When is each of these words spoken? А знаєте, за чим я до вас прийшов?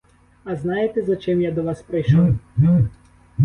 А 0.43 0.55
знаєте, 0.55 1.01
за 1.01 1.15
чим 1.15 1.41
я 1.41 1.51
до 1.51 1.63
вас 1.63 1.81
прийшов? 1.81 2.29